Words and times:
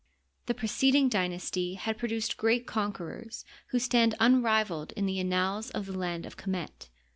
The 0.47 0.55
preceding 0.55 1.09
dynasty 1.09 1.75
had 1.75 1.99
produced 1.99 2.35
gfreat 2.35 2.65
conquerors 2.65 3.45
who 3.67 3.77
stand 3.77 4.15
unrivaled 4.19 4.93
in 4.93 5.05
the 5.05 5.19
annals 5.19 5.69
of 5.69 5.85
the 5.85 5.95
land 5.95 6.25
of 6.25 6.35
Qemet. 6.37 6.89